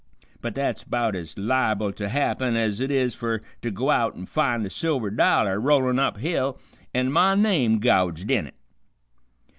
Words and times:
But 0.41 0.55
that's 0.55 0.83
'bout 0.83 1.15
ez 1.15 1.37
liable 1.37 1.93
to 1.93 2.09
happen 2.09 2.55
ez 2.55 2.81
it 2.81 2.89
is 2.89 3.13
fer 3.13 3.39
to 3.61 3.69
go 3.69 3.91
out 3.91 4.15
an' 4.15 4.25
find 4.25 4.65
a 4.65 4.71
silver 4.71 5.11
dollar 5.11 5.61
rollin' 5.61 5.99
up 5.99 6.17
hill 6.17 6.57
an' 6.91 7.11
my 7.11 7.35
name 7.35 7.77
gouged 7.77 8.31
in 8.31 8.47
it." 8.47 8.55